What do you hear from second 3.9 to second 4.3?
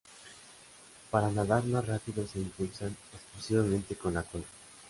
con la